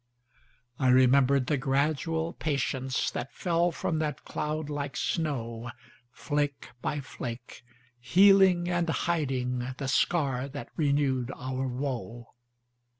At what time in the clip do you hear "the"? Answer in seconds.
1.45-1.57